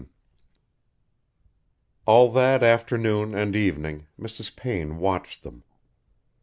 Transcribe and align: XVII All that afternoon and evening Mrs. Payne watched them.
XVII 0.01 0.09
All 2.07 2.31
that 2.31 2.63
afternoon 2.63 3.35
and 3.35 3.55
evening 3.55 4.07
Mrs. 4.19 4.55
Payne 4.55 4.97
watched 4.97 5.43
them. 5.43 5.63